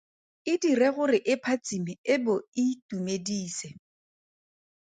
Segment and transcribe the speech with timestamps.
[0.51, 3.69] E dire gore e phatsime e bo e itumedise.